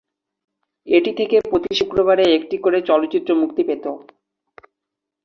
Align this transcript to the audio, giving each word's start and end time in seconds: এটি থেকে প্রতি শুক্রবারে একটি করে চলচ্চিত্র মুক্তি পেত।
এটি 0.87 1.11
থেকে 1.13 1.35
প্রতি 1.49 1.71
শুক্রবারে 1.79 2.25
একটি 2.37 2.55
করে 2.57 2.79
চলচ্চিত্র 2.81 3.29
মুক্তি 3.35 3.61
পেত। 3.63 3.85